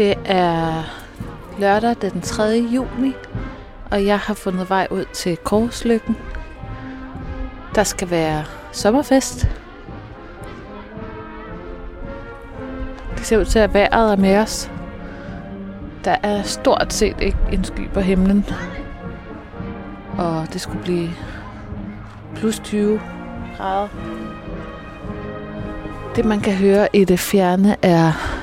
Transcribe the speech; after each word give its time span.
Det 0.00 0.18
er 0.24 0.82
lørdag 1.58 1.96
den 2.00 2.20
3. 2.20 2.42
juni, 2.72 3.14
og 3.90 4.06
jeg 4.06 4.18
har 4.18 4.34
fundet 4.34 4.70
vej 4.70 4.86
ud 4.90 5.04
til 5.12 5.36
Korslykken. 5.36 6.16
Der 7.74 7.82
skal 7.82 8.10
være 8.10 8.44
sommerfest. 8.72 9.48
Det 13.16 13.26
ser 13.26 13.38
ud 13.38 13.44
til, 13.44 13.58
at 13.58 13.74
vejret 13.74 14.12
er 14.12 14.16
med 14.16 14.36
os. 14.36 14.70
Der 16.04 16.16
er 16.22 16.42
stort 16.42 16.92
set 16.92 17.20
ikke 17.20 17.38
en 17.52 17.64
sky 17.64 17.90
på 17.90 18.00
himlen. 18.00 18.46
Og 20.18 20.46
det 20.52 20.60
skulle 20.60 20.82
blive 20.82 21.10
plus 22.36 22.58
20 22.58 23.00
grader. 23.56 23.88
Det 26.16 26.24
man 26.24 26.40
kan 26.40 26.54
høre 26.54 26.88
i 26.92 27.04
det 27.04 27.20
fjerne 27.20 27.76
er 27.82 28.39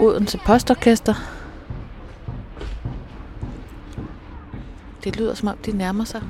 Odense 0.00 0.38
Postorkester. 0.46 1.14
Det 5.04 5.16
lyder 5.16 5.34
som 5.34 5.48
om 5.48 5.56
de 5.66 5.72
nærmer 5.72 6.04
sig. 6.04 6.22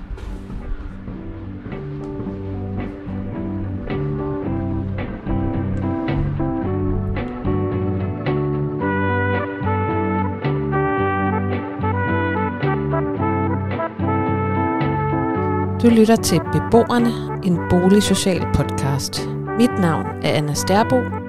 Du 15.82 15.88
lytter 15.88 16.16
til 16.16 16.40
Beboerne, 16.52 17.10
en 17.44 17.58
boligsocial 17.70 18.46
podcast. 18.54 19.28
Mit 19.58 19.70
navn 19.80 20.06
er 20.22 20.32
Anna 20.32 20.54
Sterbo, 20.54 21.19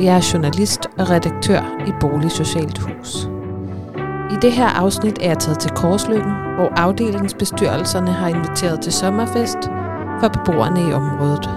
jeg 0.00 0.16
er 0.16 0.30
journalist 0.32 0.86
og 0.98 1.10
redaktør 1.10 1.60
i 1.86 1.92
Boligsocialt 2.00 2.78
Hus. 2.78 3.28
I 4.30 4.36
det 4.42 4.52
her 4.52 4.66
afsnit 4.66 5.18
er 5.22 5.28
jeg 5.28 5.38
taget 5.38 5.58
til 5.58 5.70
Korsløkken, 5.70 6.32
hvor 6.56 6.72
afdelingsbestyrelserne 6.76 8.12
har 8.12 8.28
inviteret 8.28 8.80
til 8.80 8.92
sommerfest 8.92 9.58
for 10.20 10.28
beboerne 10.28 10.80
i 10.80 10.92
området. 10.92 11.50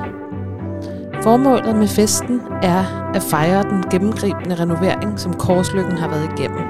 Formålet 1.23 1.75
med 1.75 1.87
festen 1.87 2.41
er 2.61 3.11
at 3.15 3.21
fejre 3.21 3.63
den 3.63 3.83
gennemgribende 3.91 4.55
renovering, 4.55 5.19
som 5.19 5.33
Korsløkken 5.33 5.97
har 5.97 6.07
været 6.07 6.29
igennem. 6.37 6.63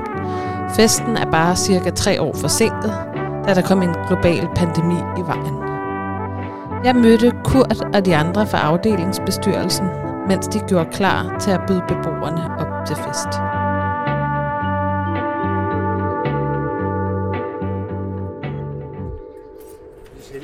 Festen 0.76 1.18
er 1.18 1.32
bare 1.32 1.56
cirka 1.56 1.90
tre 1.90 2.22
år 2.22 2.34
forsinket, 2.36 2.94
da 3.48 3.54
der 3.54 3.62
kom 3.62 3.82
en 3.82 3.96
global 4.08 4.48
pandemi 4.56 5.00
i 5.18 5.22
vejen. 5.22 5.56
Jeg 6.84 6.96
mødte 6.96 7.32
Kurt 7.44 7.86
og 7.94 8.06
de 8.06 8.16
andre 8.16 8.48
fra 8.48 8.58
afdelingsbestyrelsen, 8.58 9.88
mens 10.30 10.48
de 10.48 10.60
gjorde 10.68 10.90
klar 10.92 11.40
til 11.40 11.52
at 11.52 11.62
byde 11.68 11.84
beboerne 11.88 12.44
op 12.62 12.88
til 12.88 12.96
fest. 12.96 13.32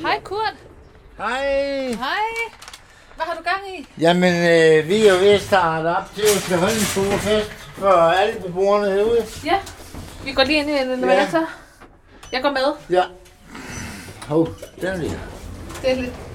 Hej 0.02 0.20
Kurt. 0.24 0.54
Hej. 1.18 1.42
Hej. 1.88 2.26
Hvad 3.16 3.26
har 3.26 3.34
du 3.34 3.42
gang 3.42 3.78
i? 3.78 3.86
Jamen, 4.00 4.34
øh, 4.34 4.88
vi 4.88 5.06
er 5.06 5.12
jo 5.12 5.18
ved 5.18 5.30
at 5.30 5.40
starte 5.40 5.96
op 5.96 6.14
til 6.14 6.22
at 6.22 6.42
skal 6.42 6.58
holde 6.58 6.74
en 6.74 6.80
stor 6.80 7.16
fest 7.16 7.50
for 7.50 7.88
alle 7.88 8.40
beboerne 8.40 8.90
herude. 8.92 9.24
Ja, 9.44 9.58
vi 10.24 10.32
går 10.32 10.44
lige 10.44 10.58
ind 10.58 10.70
i 10.70 10.72
en 10.72 10.90
elevator. 10.90 11.44
Jeg 12.32 12.42
går 12.42 12.50
med. 12.50 12.96
Ja. 12.96 13.02
Hov, 14.28 14.48
den 14.80 14.86
er 14.86 14.96
lige. 14.96 15.18
Det 15.82 15.90
er 15.90 15.94
lidt... 15.94 16.25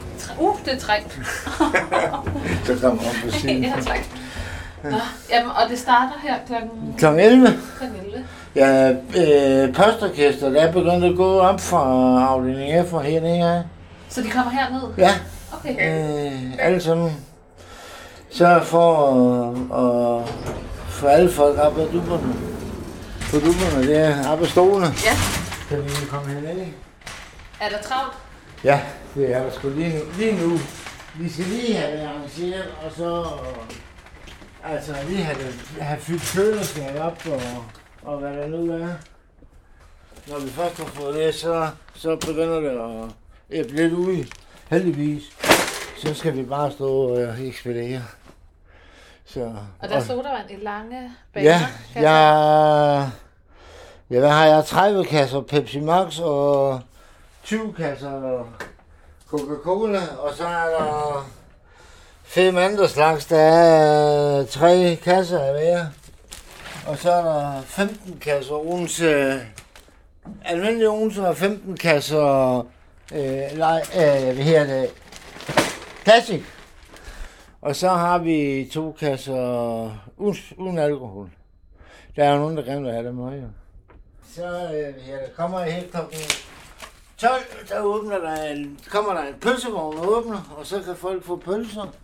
Uh, 0.42 0.58
det 0.66 0.74
er 0.74 0.80
trængt. 0.80 1.14
Så 2.66 2.76
kommer 2.82 3.02
op 3.04 3.16
på 3.26 3.32
siden. 3.32 3.64
ja, 3.64 3.74
tak. 3.86 4.00
Nå, 4.84 4.98
jamen, 5.30 5.52
og 5.52 5.70
det 5.70 5.80
starter 5.80 6.14
her 6.24 6.36
klokken 6.48 6.96
Kl. 6.98 7.06
11. 7.06 7.48
klokken 7.78 8.00
11. 8.06 8.26
Ja, 8.56 8.92
øh, 8.92 9.74
postorkester, 9.74 10.50
der 10.50 10.62
er 10.62 10.72
begyndt 10.72 11.06
at 11.06 11.16
gå 11.16 11.40
op 11.40 11.60
fra 11.62 11.84
afdeling 12.28 12.88
F 12.90 12.94
og 12.94 13.02
hernede 13.04 13.36
her. 13.38 13.64
Så 14.10 14.22
de 14.22 14.30
kommer 14.30 14.52
herned? 14.52 14.82
Ja, 14.98 15.12
Okay. 15.54 15.72
øh, 16.32 16.42
alle 16.60 16.82
sammen. 16.82 17.18
Så 18.32 18.60
for 18.64 19.08
at, 19.72 19.80
at 19.84 20.30
få 20.90 21.08
alle 21.08 21.32
folk 21.32 21.60
op 21.60 21.78
ad 21.80 21.88
dupperne. 21.94 22.34
På 23.32 23.36
dupperne 23.40 23.88
der, 23.88 24.30
op 24.32 24.42
ad 24.42 24.48
stolene. 24.48 24.86
Ja. 24.86 25.16
Så 25.70 25.76
vi 25.76 25.90
kan 25.90 26.08
komme 26.10 26.28
herned. 26.34 26.66
Er 27.62 27.70
der 27.70 27.78
travlt? 27.88 28.14
Ja, 28.64 28.82
det 29.16 29.36
er 29.36 29.44
der 29.44 29.52
sgu 29.52 29.70
lige 29.70 30.00
nu. 30.00 30.04
Lige 30.18 30.48
nu. 30.48 30.58
Vi 31.16 31.30
skal 31.30 31.46
lige 31.46 31.78
have 31.78 31.98
det 31.98 32.06
arrangeret, 32.08 32.72
og 32.86 32.92
så... 32.92 33.28
Altså 34.64 34.96
lige 35.08 35.24
have, 35.24 35.38
det, 35.38 35.84
have 35.84 36.00
fyldt 36.00 36.32
køleskab 36.36 37.00
op, 37.00 37.22
og, 37.26 37.42
og 38.02 38.18
hvad 38.18 38.34
der 38.34 38.48
nu 38.48 38.74
er. 38.74 38.88
Når 40.28 40.40
vi 40.40 40.50
først 40.50 40.78
har 40.78 40.86
fået 40.86 41.16
det, 41.16 41.36
så, 41.36 41.70
så 41.94 42.16
begynder 42.16 42.60
det 42.60 42.70
at 42.70 43.10
æble 43.52 43.76
lidt 43.76 43.94
ud. 43.94 44.26
Heldigvis. 44.70 45.24
Så 45.98 46.14
skal 46.14 46.38
vi 46.38 46.44
bare 46.44 46.72
stå 46.72 46.88
og 46.88 47.36
ekspedere. 47.40 48.02
Så, 49.26 49.54
Og 49.80 49.90
der 49.90 49.96
er 49.96 50.04
sodavand 50.04 50.52
i 50.52 50.56
lange 50.64 51.12
baner. 51.34 51.50
Ja, 51.50 51.68
jeg... 51.96 53.10
Ja, 54.10 54.20
hvad 54.20 54.30
har 54.30 54.46
jeg? 54.46 54.66
30 54.66 55.06
kasser 55.06 55.42
Pepsi 55.42 55.80
Max 55.80 56.20
og 56.20 56.82
20 57.52 57.74
kasser 57.74 58.46
Coca-Cola, 59.28 60.00
og 60.20 60.34
så 60.34 60.48
er 60.48 60.70
der 60.70 61.30
fem 62.24 62.58
andre 62.58 62.90
slags. 62.90 63.26
Der 63.26 63.38
er 63.38 64.40
øh, 64.40 64.48
tre 64.48 65.00
kasser 65.04 65.40
af 65.40 65.54
hver. 65.54 65.86
Og 66.88 66.98
så 66.98 67.12
er 67.12 67.24
der 67.24 67.62
15 67.62 68.20
kasser 68.20 68.54
Odense, 68.54 69.06
øh, 69.06 69.42
almindelig 70.46 70.90
Odense 70.90 71.28
og 71.28 71.38
15 71.38 71.78
kasser, 71.78 72.58
øh, 73.14 73.58
nej, 73.58 73.82
øh, 73.96 74.34
hvad 74.34 74.44
her 74.44 74.64
det, 74.64 74.90
Classic. 76.04 76.44
Og 77.62 77.76
så 77.76 77.90
har 77.90 78.18
vi 78.18 78.70
to 78.74 78.96
kasser 79.00 79.92
uden, 80.18 80.38
uden 80.58 80.78
alkohol. 80.80 81.30
Der 82.16 82.24
er 82.24 82.32
jo 82.32 82.38
nogen, 82.38 82.58
der 82.58 82.64
gerne 82.64 82.82
vil 82.82 82.92
have 82.92 83.08
dem 83.08 83.16
med. 83.16 83.44
Så 84.36 84.46
øh, 84.46 85.04
her, 85.04 85.18
der 85.18 85.34
kommer 85.36 85.60
jeg 85.60 85.74
helt 85.74 85.92
klokken 85.92 86.20
12, 87.22 87.68
der 87.70 87.82
åbner 87.82 88.18
der 88.18 88.44
en, 88.44 88.80
kommer 88.90 89.14
der 89.14 89.22
en 89.22 89.34
pølsevogn 89.42 89.98
og 89.98 90.18
åbner, 90.18 90.56
og 90.58 90.66
så 90.66 90.82
kan 90.82 90.96
folk 90.96 91.24
få 91.24 91.36
pølser. 91.36 91.96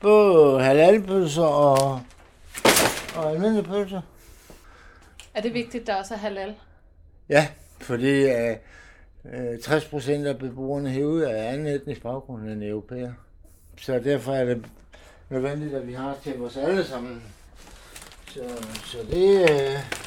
Både 0.00 0.62
halalpølser 0.62 1.42
og, 1.42 2.00
og 3.16 3.30
almindelige 3.30 3.64
pølser. 3.64 4.00
Er 5.34 5.40
det 5.40 5.54
vigtigt, 5.54 5.86
der 5.86 5.94
også 5.94 6.14
er 6.14 6.18
halal? 6.18 6.54
Ja, 7.28 7.48
fordi 7.80 8.22
øh, 8.22 8.56
øh, 9.24 9.58
60 9.58 9.84
procent 9.84 10.26
af 10.26 10.38
beboerne 10.38 10.90
herude 10.90 11.30
er 11.30 11.48
anden 11.48 11.66
etnisk 11.66 12.02
baggrund 12.02 12.48
end 12.48 12.64
europæer. 12.64 13.12
Så 13.80 13.98
derfor 13.98 14.32
er 14.32 14.44
det 14.44 14.66
nødvendigt, 15.30 15.74
at 15.74 15.86
vi 15.86 15.92
har 15.92 16.16
til 16.22 16.42
os 16.42 16.56
alle 16.56 16.84
sammen. 16.84 17.22
Så, 18.28 18.40
så 18.84 18.98
det, 19.10 19.50
øh, 19.50 20.05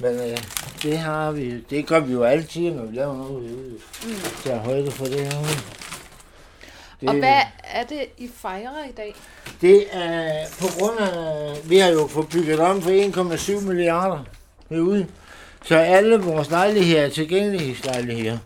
men 0.00 0.14
øh, 0.14 0.38
det 0.82 0.98
har 0.98 1.30
vi, 1.30 1.60
det 1.70 1.86
gør 1.86 2.00
vi 2.00 2.12
jo 2.12 2.22
altid, 2.22 2.70
når 2.70 2.84
vi 2.84 2.96
laver 2.96 3.16
noget 3.16 3.48
herude. 3.48 3.78
Mm. 4.04 4.14
Så 4.44 4.52
er 4.52 4.58
højde 4.58 4.90
for 4.90 5.04
det 5.04 5.20
her. 5.20 5.40
Det, 7.00 7.08
Og 7.08 7.14
hvad 7.14 7.40
er 7.64 7.84
det, 7.84 8.06
I 8.18 8.30
fejrer 8.36 8.88
i 8.88 8.92
dag? 8.92 9.14
Det 9.60 9.84
er 9.92 10.46
på 10.60 10.66
grund 10.78 10.98
af, 10.98 11.70
vi 11.70 11.78
har 11.78 11.88
jo 11.88 12.06
fået 12.06 12.28
bygget 12.28 12.60
om 12.60 12.82
for 12.82 12.90
1,7 13.60 13.66
milliarder 13.66 14.24
herude. 14.70 15.06
Så 15.64 15.76
alle 15.76 16.16
vores 16.16 16.50
lejligheder 16.50 17.02
er 17.02 17.08
tilgængelighedslejligheder. 17.08 18.38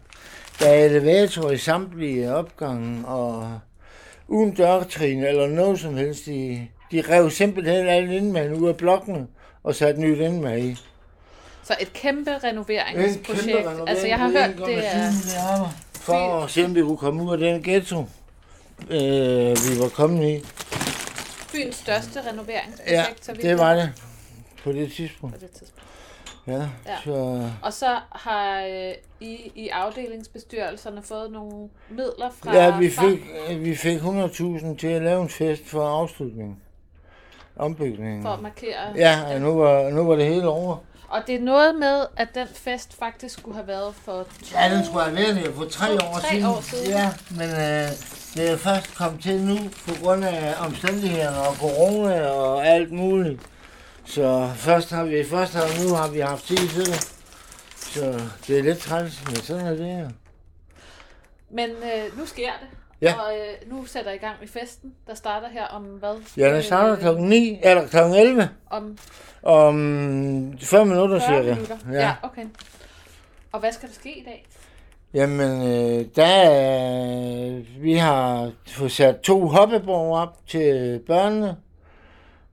Der 0.60 0.68
er 0.68 0.84
elevator 0.84 1.50
i 1.50 1.58
samtlige 1.58 2.34
opgange, 2.34 3.06
og 3.06 3.58
uden 4.28 4.54
dørtrin 4.54 5.24
eller 5.24 5.46
noget 5.46 5.80
som 5.80 5.96
helst. 5.96 6.26
De, 6.26 6.68
de 6.92 7.02
rev 7.08 7.30
simpelthen 7.30 7.86
alle 7.86 8.16
indmad 8.16 8.52
ud 8.52 8.68
af 8.68 8.76
blokkene 8.76 9.26
og 9.62 9.74
satte 9.74 10.00
nyt 10.00 10.18
indmad 10.18 10.58
i. 10.58 10.76
Så 11.64 11.76
et 11.80 11.92
kæmpe 11.92 12.30
En 12.30 12.44
renoveringsprojekt. 12.44 13.44
kæmpe 13.44 13.58
renovering 13.58 13.88
altså, 13.88 14.06
jeg 14.06 14.18
har 14.18 14.28
hørt, 14.28 14.50
1,7 14.50 14.66
det 14.66 14.86
er... 14.86 15.68
For 15.92 16.42
at 16.44 16.50
se, 16.50 16.64
om 16.64 16.74
vi 16.74 16.80
kunne 16.82 16.96
komme 16.96 17.22
ud 17.22 17.32
af 17.32 17.38
den 17.38 17.62
ghetto, 17.62 17.98
øh, 18.90 18.98
vi 19.56 19.78
var 19.82 19.88
kommet 19.94 20.24
i. 20.28 20.44
byens 21.52 21.76
største 21.76 22.20
renoveringsprojekt, 22.30 22.90
Ja, 22.90 23.04
så 23.22 23.32
vidt 23.32 23.42
det 23.42 23.58
var 23.58 23.74
det 23.74 23.92
på 24.64 24.72
det 24.72 24.92
tidspunkt. 24.92 25.34
På 25.34 25.40
det 25.40 25.50
tidspunkt. 25.50 25.82
Ja, 26.46 26.52
Ja. 26.86 26.96
så... 27.04 27.48
Og 27.62 27.72
så 27.72 27.98
har 28.12 28.62
øh, 28.62 28.92
I 29.20 29.52
i 29.54 29.68
afdelingsbestyrelserne 29.68 31.02
fået 31.02 31.32
nogle 31.32 31.68
midler 31.90 32.30
fra 32.42 32.56
Ja, 32.56 32.78
vi 32.78 32.90
fik, 32.90 33.20
øh, 33.50 33.64
vi 33.64 33.76
fik 33.76 33.98
100.000 33.98 34.76
til 34.76 34.86
at 34.86 35.02
lave 35.02 35.22
en 35.22 35.28
fest 35.28 35.62
for 35.66 35.88
afslutningen. 35.88 36.56
Ombygningen. 37.56 38.22
for 38.22 38.30
at 38.30 38.40
markere. 38.42 38.92
Ja, 38.96 39.34
og 39.34 39.40
nu 39.40 39.54
var, 39.58 39.90
nu 39.90 40.04
var 40.06 40.16
det 40.16 40.26
hele 40.26 40.48
over. 40.48 40.76
Og 41.12 41.22
det 41.26 41.34
er 41.34 41.40
noget 41.40 41.74
med, 41.74 42.06
at 42.16 42.34
den 42.34 42.46
fest 42.54 42.98
faktisk 42.98 43.38
skulle 43.38 43.54
have 43.54 43.66
været 43.66 43.94
for 43.94 44.22
to... 44.22 44.28
Ja, 44.54 44.74
den 44.74 44.84
skulle 44.84 45.04
have 45.04 45.16
været 45.16 45.36
der 45.36 45.52
for 45.52 45.64
tre 45.64 45.94
år 45.94 46.18
tre 46.18 46.28
siden. 46.28 46.44
år 46.44 46.60
siden. 46.60 46.86
Ja, 46.86 47.12
men 47.30 47.50
øh, 47.50 47.88
det 48.34 48.50
er 48.50 48.56
først 48.56 48.94
kommet 48.94 49.22
til 49.22 49.40
nu 49.40 49.58
på 49.88 49.94
grund 50.02 50.24
af 50.24 50.54
omstændighederne 50.66 51.38
og 51.38 51.54
corona 51.54 52.26
og 52.26 52.66
alt 52.66 52.92
muligt. 52.92 53.40
Så 54.04 54.50
først 54.56 54.90
har 54.90 55.04
vi, 55.04 55.24
først 55.30 55.54
har, 55.54 55.84
nu 55.84 55.94
har 55.94 56.08
vi 56.08 56.20
haft 56.20 56.46
tid 56.46 56.56
til 56.56 56.86
det. 56.86 57.00
Så 57.76 58.20
det 58.46 58.58
er 58.58 58.62
lidt 58.62 58.78
træls, 58.78 59.24
men 59.26 59.36
sådan 59.36 59.66
er 59.66 59.74
det 59.74 59.86
her. 59.86 60.10
Men 61.50 61.70
øh, 61.70 62.18
nu 62.18 62.26
sker 62.26 62.50
det. 62.60 62.81
Ja. 63.02 63.14
Og 63.14 63.32
øh, 63.34 63.70
nu 63.72 63.84
sætter 63.84 64.12
i 64.12 64.16
gang 64.16 64.36
med 64.40 64.48
festen, 64.48 64.94
der 65.06 65.14
starter 65.14 65.48
her 65.48 65.64
om 65.66 65.82
hvad? 65.84 66.22
Ja, 66.36 66.54
den 66.54 66.62
starter 66.62 66.92
Øh, 66.94 67.00
klokken 67.00 67.28
9, 67.28 67.58
eller 67.62 67.86
klokken 67.86 68.14
11, 68.14 68.48
Om 68.70 68.98
om 69.42 70.58
5 70.60 70.86
minutter 70.86 71.18
40 71.20 71.28
cirka. 71.42 71.54
minutter. 71.54 71.76
Ja. 71.92 72.00
ja, 72.00 72.12
okay. 72.22 72.44
Og 73.52 73.60
hvad 73.60 73.72
skal 73.72 73.88
der 73.88 73.94
ske 73.94 74.18
i 74.18 74.24
dag? 74.24 74.46
Jamen, 75.14 75.62
øh, 75.62 76.06
der 76.16 76.24
er, 76.26 77.60
vi 77.80 77.94
har 77.94 78.50
fået 78.66 78.92
sat 78.92 79.20
to 79.20 79.46
hoppeborg 79.46 80.16
op 80.18 80.36
til 80.46 81.00
børnene, 81.06 81.56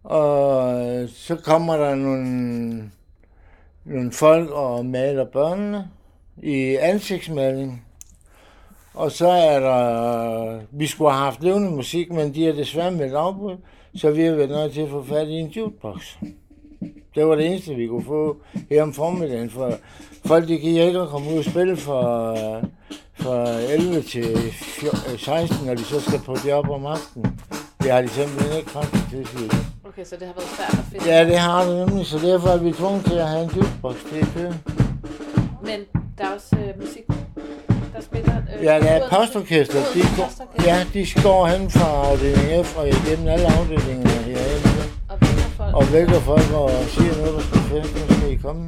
og 0.03 0.73
øh, 0.89 1.09
så 1.09 1.35
kommer 1.35 1.77
der 1.77 1.95
nogle, 1.95 2.91
nogle 3.85 4.11
folk 4.11 4.49
og 4.49 4.85
maler 4.85 5.25
børnene 5.25 5.87
i 6.43 6.75
ansigtsmaling. 6.75 7.85
Og 8.93 9.11
så 9.11 9.27
er 9.27 9.59
der, 9.59 10.59
vi 10.71 10.87
skulle 10.87 11.11
have 11.11 11.23
haft 11.23 11.43
levende 11.43 11.71
musik, 11.71 12.11
men 12.11 12.35
de 12.35 12.45
har 12.45 12.53
desværre 12.53 12.91
meldt 12.91 13.13
afbud, 13.13 13.57
så 13.95 14.11
vi 14.11 14.23
har 14.23 14.35
været 14.35 14.49
nødt 14.49 14.73
til 14.73 14.81
at 14.81 14.89
få 14.89 15.03
fat 15.03 15.27
i 15.27 15.33
en 15.33 15.47
jukebox. 15.47 16.15
Det 17.15 17.27
var 17.27 17.35
det 17.35 17.45
eneste, 17.45 17.75
vi 17.75 17.87
kunne 17.87 18.05
få 18.05 18.37
her 18.69 18.83
om 18.83 18.93
formiddagen, 18.93 19.49
for 19.49 19.73
folk 20.25 20.47
de 20.47 20.57
giver 20.57 20.83
ikke 20.83 21.05
komme 21.05 21.31
ud 21.31 21.37
og 21.37 21.43
spille 21.43 21.77
fra, 21.77 22.33
fra 23.13 23.59
11 23.59 24.01
til 24.01 24.37
14, 24.51 25.17
16, 25.17 25.67
når 25.67 25.73
de 25.73 25.83
så 25.83 26.01
skal 26.01 26.19
på 26.19 26.35
job 26.47 26.69
om 26.69 26.85
aftenen. 26.85 27.39
Det 27.83 27.91
har 27.91 28.01
de 28.01 28.07
simpelthen 28.07 28.57
ikke 28.57 28.69
kraft 28.69 28.91
til, 29.09 29.27
siger 29.27 29.49
de. 29.49 29.57
Okay, 29.87 30.03
så 30.05 30.15
det 30.15 30.27
har 30.27 30.33
været 30.33 30.49
svært 30.57 30.79
at 30.79 30.85
finde. 30.91 31.15
Ja, 31.15 31.25
det 31.25 31.37
har 31.37 31.65
det 31.65 31.87
nemlig, 31.87 32.05
så 32.05 32.19
derfor 32.19 32.47
er 32.47 32.57
vi 32.57 32.71
tvunget 32.71 33.05
til 33.05 33.15
at 33.15 33.27
have 33.27 33.43
en 33.43 33.49
jukebox 33.49 33.95
til 34.09 34.19
at 34.19 34.27
køre. 34.35 34.53
Men 35.61 35.79
der 36.17 36.23
er 36.23 36.33
også 36.35 36.55
øh, 36.55 36.81
musik. 36.81 37.18
Øh, 38.59 38.63
Ja, 38.65 38.79
der 38.79 38.87
er 38.97 39.09
postorkester. 39.09 39.79
De, 39.93 40.01
går, 40.17 40.29
ja, 40.65 40.77
de 40.93 41.05
går 41.23 41.47
hen 41.47 41.69
fra 41.69 41.87
afdeling 42.09 42.65
F 42.65 42.77
og 42.77 42.87
igennem 42.87 43.27
alle 43.27 43.45
afdelingerne 43.57 44.09
herinde. 44.09 44.69
Og 45.09 45.17
vækker 45.21 45.49
folk. 45.57 45.75
Og 45.75 45.93
vækker 45.93 46.19
folk 46.19 46.53
og 46.53 46.71
siger 46.87 47.17
noget, 47.17 47.33
der 47.35 47.41
skal 47.41 47.59
fest, 47.59 48.09
nu 48.09 48.15
skal 48.15 48.31
I 48.31 48.35
komme. 48.35 48.63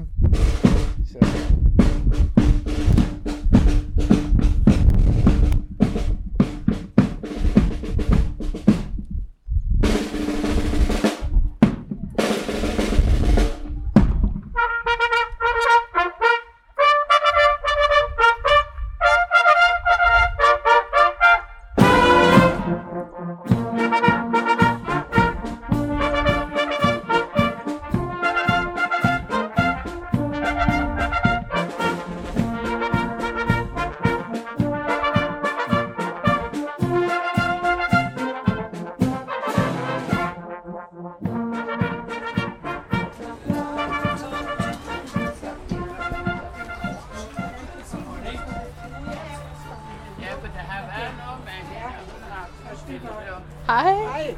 Så. 53.72 53.78
Hej. 53.78 54.36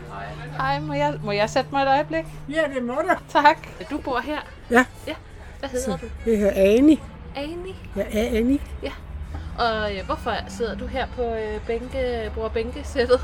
Hej, 0.58 0.80
må 0.80 0.94
jeg, 0.94 1.14
må 1.24 1.32
jeg 1.32 1.50
sætte 1.50 1.70
mig 1.72 1.82
et 1.84 1.88
øjeblik? 1.88 2.26
Ja, 2.50 2.62
det 2.76 2.84
må 2.84 2.94
du. 2.94 3.16
Tak. 3.30 3.58
Du 3.92 3.98
bor 3.98 4.20
her? 4.20 4.40
Ja. 4.72 4.86
Ja. 5.08 5.14
Hvad 5.60 5.70
hedder 5.70 5.98
du? 5.98 6.06
Jeg 6.26 6.38
hedder 6.38 6.54
Ani. 6.56 7.02
Ani. 7.36 7.76
Jeg 7.96 8.08
er 8.14 8.38
Ani. 8.38 8.62
Og 9.60 9.96
øh, 9.96 10.06
hvorfor 10.06 10.32
sidder 10.48 10.76
du 10.76 10.88
her 10.88 11.08
på 11.16 11.22
øh, 11.22 11.68
bænke, 11.68 12.32
bruger 12.34 12.50
bænkesættet? 12.50 13.20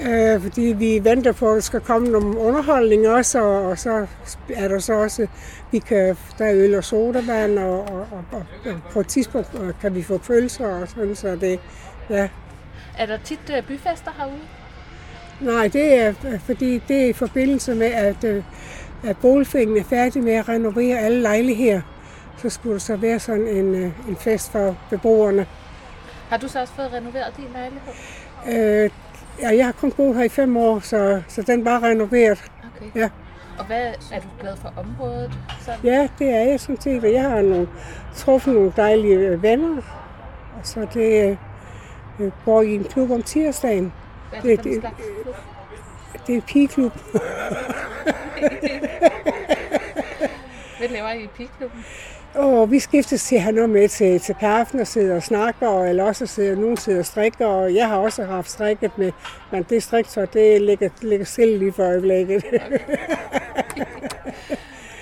Øh, 0.00 0.42
fordi 0.42 0.62
vi 0.62 1.00
venter 1.04 1.32
på, 1.32 1.48
at 1.48 1.54
der 1.54 1.60
skal 1.60 1.80
komme 1.80 2.08
nogle 2.08 2.38
underholdning 2.38 3.08
også, 3.08 3.42
og, 3.42 3.62
og 3.62 3.78
så 3.78 4.06
er 4.54 4.68
der 4.68 4.78
så 4.78 4.92
også, 4.92 5.26
vi 5.70 5.78
kan, 5.78 6.16
der 6.38 6.44
er 6.44 6.54
øl 6.54 6.74
og 6.74 6.84
sodavand, 6.84 7.58
og, 7.58 7.80
og, 7.80 8.00
og, 8.00 8.24
og, 8.32 8.46
og 8.66 8.76
på 8.90 9.00
et 9.00 9.08
tidspunkt 9.08 9.60
øh, 9.60 9.72
kan 9.80 9.94
vi 9.94 10.02
få 10.02 10.18
pølser 10.18 10.66
og 10.66 10.88
sådan, 10.88 11.16
så 11.16 11.36
det, 11.36 11.60
ja. 12.10 12.28
Er 12.98 13.06
der 13.06 13.18
tit 13.24 13.52
øh, 13.56 13.62
byfester 13.62 14.10
herude? 14.18 14.40
Nej, 15.40 15.68
det 15.68 15.94
er 15.94 16.14
fordi, 16.38 16.82
det 16.88 17.02
er 17.02 17.06
i 17.06 17.12
forbindelse 17.12 17.74
med, 17.74 17.86
at, 17.86 18.24
øh, 18.24 18.44
at 19.04 19.16
boligforeningen 19.16 19.78
er 19.78 19.88
færdig 19.88 20.22
med 20.22 20.32
at 20.32 20.48
renovere 20.48 20.98
alle 20.98 21.22
lejligheder. 21.22 21.80
Så 22.36 22.50
skulle 22.50 22.72
der 22.72 22.80
så 22.80 22.96
være 22.96 23.18
sådan 23.18 23.48
en, 23.48 23.74
øh, 23.74 24.08
en 24.08 24.16
fest 24.16 24.52
for 24.52 24.76
beboerne. 24.90 25.46
Har 26.28 26.36
du 26.36 26.48
så 26.48 26.60
også 26.60 26.72
fået 26.72 26.92
renoveret 26.92 27.36
din 27.36 27.44
lejlighed? 27.52 28.84
Øh, 28.84 28.90
ja, 29.40 29.56
jeg 29.56 29.64
har 29.64 29.72
kun 29.72 29.92
boet 29.92 30.16
her 30.16 30.24
i 30.24 30.28
fem 30.28 30.56
år, 30.56 30.80
så, 30.80 31.22
så 31.28 31.42
den 31.42 31.64
var 31.64 31.82
renoveret. 31.82 32.44
Okay. 32.76 33.00
Ja. 33.00 33.08
Og 33.58 33.66
hvad 33.66 33.86
er 34.12 34.20
du 34.20 34.26
glad 34.40 34.56
for 34.56 34.72
området? 34.76 35.38
Sådan? 35.60 35.80
Ja, 35.84 36.08
det 36.18 36.28
er 36.28 36.40
jeg 36.40 36.60
sådan 36.60 36.80
set, 36.80 37.04
og 37.04 37.12
jeg 37.12 37.22
har 37.22 37.42
nogle, 37.42 37.68
truffet 38.16 38.54
nogle 38.54 38.72
dejlige 38.76 39.42
venner. 39.42 39.76
Og 40.58 40.66
så 40.66 40.86
det 40.94 41.38
øh, 42.20 42.30
går 42.44 42.62
i 42.62 42.74
en 42.74 42.84
klub 42.84 43.10
om 43.10 43.22
tirsdagen. 43.22 43.92
Hvad 44.30 44.42
det- 44.42 44.50
en 44.50 44.58
det- 44.64 44.80
klub? 44.82 45.34
Det 46.26 46.36
er 46.36 46.40
pigeklub. 46.40 46.92
Hvad 50.78 50.88
laver 50.88 51.10
I 51.10 51.22
i 51.24 51.26
pigklubben? 51.36 51.84
Og 52.34 52.70
vi 52.70 52.78
skiftes 52.78 53.24
til 53.24 53.36
at 53.36 53.42
have 53.42 53.54
noget 53.54 53.70
med 53.70 53.88
til, 53.88 54.20
til 54.20 54.34
kaffen 54.34 54.80
og 54.80 54.86
sidder 54.86 55.16
og 55.16 55.22
snakker, 55.22 55.68
og 55.68 55.88
eller 55.88 56.04
også 56.04 56.26
sidder 56.26 56.56
nogen 56.56 56.76
sidder 56.76 56.98
og 56.98 57.06
strikker, 57.06 57.46
og 57.46 57.74
jeg 57.74 57.88
har 57.88 57.96
også 57.96 58.24
haft 58.24 58.50
strikket 58.50 58.98
med, 58.98 59.12
men 59.52 59.62
det 59.62 59.82
striktøj, 59.82 60.24
det 60.24 60.62
ligger, 60.62 60.88
det 60.88 61.04
ligger 61.04 61.26
stille 61.26 61.58
lige 61.58 61.72
for 61.72 61.82
øjeblikket. 61.84 62.44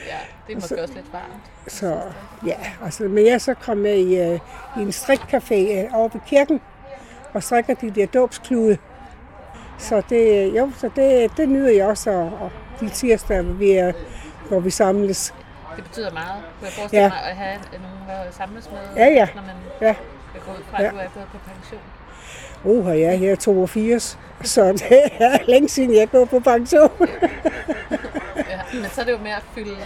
Ja, 0.06 0.18
det 0.47 0.52
er 0.52 0.56
måske 0.61 0.83
også 0.83 0.95
lidt 0.95 1.12
varmt. 1.12 1.42
Så 1.73 2.00
ja, 2.47 2.56
altså, 2.85 3.02
men 3.04 3.25
jeg 3.26 3.33
er 3.33 3.38
så 3.38 3.54
kommet 3.54 3.83
med 3.83 3.97
i, 3.99 4.33
uh, 4.35 4.40
i 4.78 4.83
en 4.83 4.88
strikcafé 4.88 5.54
uh, 5.54 5.99
over 6.00 6.09
ved 6.09 6.21
kirken, 6.26 6.61
og 7.33 7.42
strikker 7.42 7.75
de 7.75 7.90
der 7.90 8.06
dåbsklude. 8.06 8.78
Så 9.78 10.02
det, 10.09 10.52
jo, 10.56 10.71
så 10.78 10.90
det, 10.97 11.30
det 11.37 11.49
nyder 11.49 11.71
jeg 11.73 11.87
også, 11.87 12.11
og, 12.11 12.25
og 12.40 12.50
de 12.80 12.88
tirsdage, 12.88 13.42
hvor 13.42 13.54
vi, 13.54 13.71
er, 13.73 13.92
hvor 14.49 14.61
vi 14.61 14.71
samles. 14.71 15.35
Det 15.76 15.85
betyder 15.85 16.12
meget. 16.12 16.42
Kunne 16.59 16.66
jeg 16.66 16.73
forestille 16.73 17.02
Ja. 17.02 17.09
mig 17.09 17.18
at 17.30 17.37
have 17.37 17.56
nogen 17.73 18.26
at 18.28 18.35
samles 18.35 18.71
med, 18.71 18.78
Ja, 19.04 19.06
ja. 19.12 19.28
når 19.35 19.42
man 19.42 19.54
Ja. 19.80 19.95
vil 20.33 20.42
gå 20.47 20.50
ud 20.52 20.64
fra, 20.71 20.78
at 20.78 20.85
Ja. 20.85 20.90
du 20.90 20.97
er 20.97 21.00
gået 21.14 21.26
på 21.33 21.38
pension? 21.54 21.80
Uh, 22.64 23.00
ja, 23.00 23.11
jeg 23.21 23.25
er 23.25 23.37
82, 23.37 24.18
så 24.42 24.73
det 24.73 25.00
er 25.21 25.38
længe 25.49 25.68
siden, 25.68 25.95
jeg 25.95 26.11
går 26.11 26.25
på 26.25 26.40
pension. 26.40 26.90
Ja. 28.37 28.61
Men 28.75 28.90
så 28.92 29.00
er 29.00 29.04
det 29.04 29.12
jo 29.12 29.18
med 29.18 29.30
at 29.30 29.42
fylde 29.54 29.76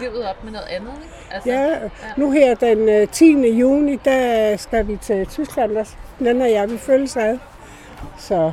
livet 0.00 0.28
op 0.28 0.44
med 0.44 0.52
noget 0.52 0.66
andet, 0.68 0.92
ikke? 1.02 1.14
Altså, 1.34 1.50
Ja, 1.50 1.76
nu 2.16 2.30
her 2.30 2.54
den 2.54 2.88
øh, 2.88 3.08
10. 3.08 3.58
juni, 3.58 3.96
der 4.04 4.56
skal 4.56 4.86
vi 4.88 4.96
til 4.96 5.26
Tyskland. 5.26 5.86
Den 6.18 6.42
og 6.42 6.50
jeg, 6.50 6.70
vi 6.70 6.78
følges 6.78 7.16
ad. 7.16 7.38
Så 8.18 8.52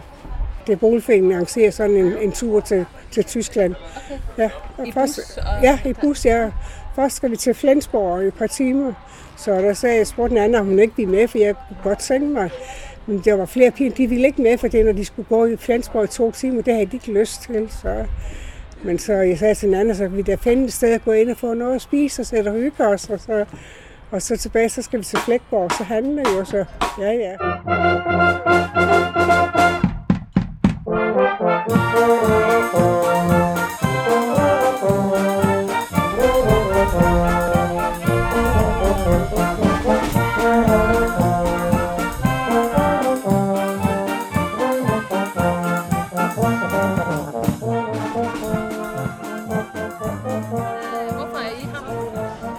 det 0.67 0.79
boligforeningen 0.79 1.31
arrangerer 1.33 1.71
sådan 1.71 1.95
en, 1.95 2.13
en 2.21 2.31
tur 2.31 2.59
til, 2.59 2.85
til 3.11 3.23
Tyskland. 3.23 3.75
Okay. 4.05 4.43
Ja, 4.43 4.49
og 4.77 4.87
I 4.87 4.91
først, 4.91 5.15
bus 5.15 5.37
og- 5.37 5.63
Ja, 5.63 5.79
i 5.85 5.93
bus, 5.93 6.25
ja. 6.25 6.49
Først 6.95 7.15
skal 7.15 7.31
vi 7.31 7.35
til 7.35 7.53
Flensborg 7.53 8.23
i 8.23 8.27
et 8.27 8.33
par 8.33 8.47
timer. 8.47 8.93
Så 9.37 9.51
der 9.51 9.73
sagde 9.73 9.97
jeg, 9.97 10.07
spurgte 10.07 10.35
den 10.35 10.43
anden, 10.43 10.61
om 10.61 10.65
hun 10.67 10.79
ikke 10.79 10.93
ville 10.97 11.11
med, 11.11 11.27
for 11.27 11.37
jeg 11.37 11.55
kunne 11.67 11.77
godt 11.83 11.99
tænke 11.99 12.27
mig. 12.27 12.49
Men 13.07 13.21
der 13.25 13.33
var 13.33 13.45
flere 13.45 13.71
piger, 13.71 13.91
de 13.91 14.07
ville 14.07 14.25
ikke 14.27 14.41
med, 14.41 14.57
for 14.57 14.67
det, 14.67 14.85
når 14.85 14.91
de 14.91 15.05
skulle 15.05 15.27
gå 15.29 15.45
i 15.45 15.55
Flensborg 15.57 16.03
i 16.03 16.07
to 16.07 16.31
timer, 16.31 16.61
det 16.61 16.73
havde 16.73 16.85
de 16.85 16.95
ikke 16.95 17.11
lyst 17.19 17.41
til. 17.41 17.67
Så. 17.81 18.05
Men 18.83 18.99
så 18.99 19.13
jeg 19.13 19.37
sagde 19.39 19.55
til 19.55 19.67
den 19.69 19.75
anden, 19.77 19.95
så 19.95 20.03
kan 20.07 20.17
vi 20.17 20.21
da 20.21 20.35
finde 20.35 20.65
et 20.65 20.73
sted 20.73 20.93
at 20.93 21.05
gå 21.05 21.11
ind 21.11 21.29
og 21.29 21.37
få 21.37 21.53
noget 21.53 21.75
at 21.75 21.81
spise 21.81 22.21
og 22.21 22.25
sætte 22.25 22.49
og 22.49 22.53
hygge 22.55 22.87
os. 22.87 23.09
Og 23.09 23.19
så, 23.19 23.45
og 24.11 24.21
så 24.21 24.37
tilbage, 24.37 24.69
så 24.69 24.81
skal 24.81 24.99
vi 24.99 25.03
til 25.03 25.19
Flækborg, 25.19 25.71
så 25.77 25.83
handler 25.83 26.23
jo 26.37 26.45
så. 26.45 26.65
Ja, 27.01 27.11
ja. 27.11 27.35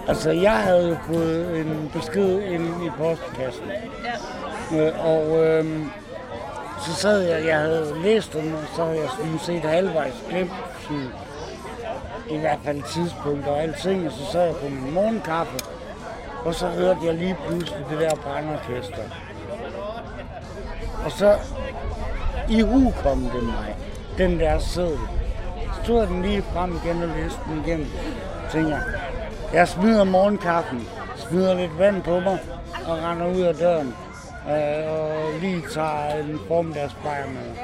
Altså, 0.09 0.31
jeg 0.31 0.53
havde 0.53 0.89
jo 0.89 0.97
fået 1.07 1.61
en 1.61 1.91
besked 1.93 2.43
ind 2.43 2.65
i 2.65 2.91
postkassen. 2.99 3.65
Ja. 4.73 4.87
Øh, 4.89 5.07
og 5.07 5.45
øh, 5.47 5.65
så 6.81 6.95
sad 6.95 7.21
jeg, 7.21 7.47
jeg 7.47 7.59
havde 7.59 7.95
læst 8.03 8.33
den, 8.33 8.55
og 8.55 8.77
så 8.77 8.85
havde 8.85 9.01
jeg 9.01 9.09
sådan 9.11 9.39
set 9.39 9.71
halvvejs 9.71 10.25
glemt 10.29 10.53
sådan, 10.83 11.09
i 12.31 12.37
hvert 12.39 12.59
fald 12.65 12.83
tidspunkt 12.83 13.47
og 13.47 13.63
alting, 13.63 14.07
og 14.07 14.13
så 14.13 14.33
sad 14.33 14.47
jeg 14.47 14.55
på 14.55 14.69
min 14.69 14.95
morgenkaffe, 14.95 15.59
og 16.45 16.55
så 16.55 16.67
hørte 16.67 17.01
jeg 17.05 17.15
lige 17.15 17.37
pludselig 17.49 17.87
det 17.91 18.01
der 18.01 18.15
brandorkester. 18.15 19.03
Og 21.05 21.13
så 21.13 21.39
i 22.49 22.61
hu 22.61 22.93
kom 23.03 23.21
det 23.21 23.43
mig, 23.43 23.77
den 24.19 24.41
der 24.41 24.59
sædel. 24.59 24.99
Stod 25.83 26.07
den 26.07 26.23
lige 26.23 26.43
frem 26.43 26.81
igen 26.85 27.03
og 27.03 27.09
læste 27.09 27.39
den 27.49 27.65
igennem. 27.67 27.87
Tænker 28.53 28.71
jeg, 28.71 28.83
jeg 29.53 29.69
smider 29.69 30.05
morgenkaffen, 30.05 30.89
smider 31.17 31.55
lidt 31.55 31.79
vand 31.79 32.03
på 32.03 32.21
mig 32.21 32.39
og 32.87 32.99
render 33.03 33.27
ud 33.27 33.41
af 33.41 33.55
døren. 33.55 33.95
Øh, 34.49 34.93
og 34.93 35.41
lige 35.41 35.63
tager 35.75 36.21
en 36.21 36.41
formiddagsbajer 36.49 37.27
med. 37.27 37.57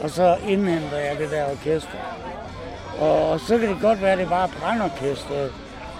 Og 0.00 0.10
så 0.10 0.36
indhenter 0.48 0.98
jeg 0.98 1.18
det 1.18 1.30
der 1.30 1.44
orkester. 1.50 1.98
Og 2.98 3.40
så 3.40 3.58
kan 3.58 3.68
det 3.68 3.78
godt 3.80 4.02
være, 4.02 4.12
at 4.12 4.18
det 4.18 4.28
bare 4.28 4.48
brandorkester, 4.60 5.48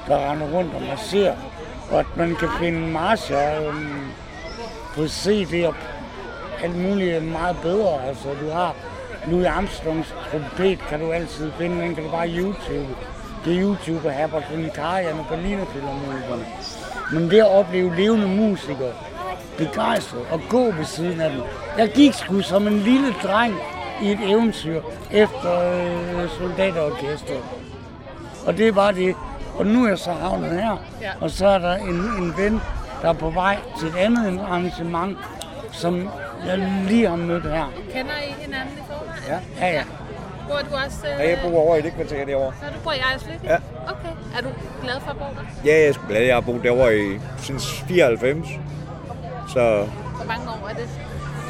der 0.09 0.31
render 0.31 0.47
rundt 0.47 0.75
og 0.75 0.83
masserer. 0.83 1.37
Og 1.90 2.00
at 2.00 2.16
man 2.16 2.37
kan 2.37 2.49
finde 2.59 2.88
marcher 2.88 3.69
øh, 3.69 3.75
på 4.95 5.09
CD 5.09 5.64
og 5.66 5.75
alt 6.62 6.76
muligt 6.76 7.25
meget 7.25 7.57
bedre. 7.62 8.02
Altså, 8.09 8.28
du 8.40 8.50
har 8.50 8.75
Louis 9.26 9.47
Armstrongs 9.47 10.14
trompet, 10.31 10.78
kan 10.88 11.00
du 11.00 11.12
altid 11.12 11.52
finde, 11.59 11.83
den 11.83 11.95
kan 11.95 12.04
du 12.04 12.11
bare 12.11 12.28
YouTube. 12.28 12.97
Det 13.45 13.57
er 13.57 13.62
YouTube 13.62 14.09
og 14.09 14.14
Herbert 14.14 14.45
von 14.50 14.64
og 15.19 15.26
Berliner 15.31 15.64
Philharmonikerne. 15.64 16.47
Men 17.12 17.31
det 17.31 17.40
at 17.40 17.49
opleve 17.49 17.97
levende 17.97 18.26
musikere, 18.26 18.93
begejstret 19.58 20.23
og 20.30 20.40
gå 20.49 20.70
ved 20.70 20.84
siden 20.84 21.20
af 21.20 21.30
dem. 21.30 21.40
Jeg 21.78 21.88
gik 21.88 22.14
sgu 22.14 22.40
som 22.40 22.66
en 22.66 22.78
lille 22.78 23.14
dreng 23.23 23.54
i 24.02 24.12
et 24.12 24.30
eventyr 24.30 24.80
efter 25.11 25.61
øh, 25.61 26.30
soldaterorkestret. 26.30 27.42
Og 28.46 28.56
det 28.56 28.76
var 28.76 28.90
det. 28.90 29.14
Og 29.58 29.66
nu 29.66 29.84
er 29.84 29.88
jeg 29.88 29.99
så 29.99 30.12
havnet 30.12 30.50
her, 30.50 30.76
ja. 31.00 31.11
og 31.20 31.30
så 31.30 31.46
er 31.46 31.58
der 31.58 31.75
en, 31.76 31.94
en 31.94 32.34
ven, 32.37 32.61
der 33.02 33.08
er 33.08 33.12
på 33.12 33.30
vej 33.30 33.58
til 33.78 33.88
et 33.88 33.96
andet 33.96 34.40
arrangement, 34.40 35.18
som 35.73 36.08
jeg 36.46 36.58
lige 36.88 37.08
har 37.08 37.16
mødt 37.16 37.42
her. 37.42 37.73
Kender 37.92 38.12
I 38.28 38.42
hinanden 38.42 38.75
i 38.75 38.82
forvejen? 38.88 39.23
Ja, 39.61 39.66
ja. 39.66 39.73
ja. 39.75 39.82
Bor 40.49 40.58
du 40.70 40.76
også... 40.84 41.06
Øh... 41.06 41.20
Ja, 41.20 41.30
jeg 41.30 41.38
bor 41.42 41.61
over 41.61 41.76
i 41.76 41.82
det 41.82 41.92
kvarter 41.92 42.25
derovre. 42.25 42.52
Så 42.61 42.66
du 42.75 42.80
bor 42.84 42.92
i 42.92 42.99
Ejslyk? 42.99 43.44
Ja. 43.44 43.56
Okay. 43.87 44.14
Er 44.38 44.42
du 44.42 44.49
glad 44.82 45.00
for 45.00 45.11
at 45.11 45.16
bo 45.16 45.25
der? 45.25 45.46
Ja, 45.64 45.75
jeg 45.75 45.88
er 45.88 46.06
glad. 46.08 46.23
Jeg 46.23 46.37
har 46.37 46.40
boet 46.40 46.62
derovre 46.62 46.99
i 46.99 47.20
siden 47.38 47.61
94. 47.61 48.49
Så, 49.54 49.87
Hvor 50.16 50.26
mange 50.26 50.50
år 50.50 50.68
er 50.68 50.75
det? 50.75 50.88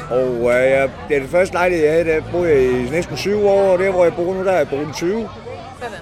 og 0.09 0.53
øh, 0.53 0.71
jeg, 0.71 0.89
det 1.09 1.15
er 1.17 1.21
det 1.21 1.29
første 1.29 1.53
lejlighed, 1.53 1.85
jeg 1.85 1.93
havde, 1.93 2.05
der 2.05 2.21
boede 2.31 2.51
jeg 2.51 2.61
i 2.61 2.89
næsten 2.89 3.17
syv 3.17 3.45
år, 3.47 3.71
og 3.71 3.79
der, 3.79 3.91
hvor 3.91 4.03
jeg 4.03 4.15
bor 4.15 4.33
nu, 4.33 4.45
der 4.45 4.51
er 4.51 4.57
jeg 4.57 4.69
boet 4.69 4.89
i 4.89 4.93
20. 4.93 5.29
Sådan. 5.79 5.97